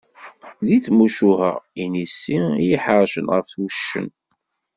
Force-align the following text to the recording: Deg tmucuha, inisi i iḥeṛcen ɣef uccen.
Deg 0.67 0.81
tmucuha, 0.85 1.51
inisi 1.83 2.37
i 2.57 2.63
iḥeṛcen 2.75 3.25
ɣef 3.33 3.49
uccen. 3.63 4.07